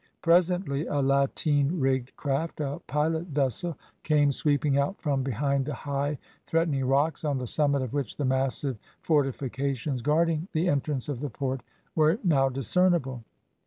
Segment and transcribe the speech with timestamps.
[0.23, 6.17] Presently a lateen rigged craft, a pilot vessel, came sweeping out from behind the high,
[6.47, 11.29] threatening rocks, on the summit of which the massive fortifications guarding the entrance of the
[11.29, 11.61] port
[11.93, 13.23] were now discernible.